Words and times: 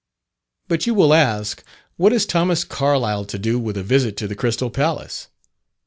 But 0.67 0.87
you 0.87 0.95
will 0.95 1.13
ask, 1.13 1.63
what 1.95 2.11
has 2.11 2.25
Thomas 2.25 2.63
Carlyle 2.63 3.23
to 3.25 3.37
do 3.37 3.59
with 3.59 3.77
a 3.77 3.83
visit 3.83 4.17
to 4.17 4.27
the 4.27 4.33
Crystal 4.35 4.71
Palace? 4.71 5.27